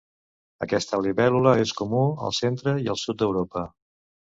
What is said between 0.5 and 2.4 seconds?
Aquesta libèl·lula és comú al